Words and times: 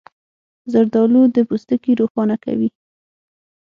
زردالو 0.71 1.21
د 1.35 1.37
پوستکي 1.47 1.91
روښانه 1.99 2.35
کوي. 2.45 2.69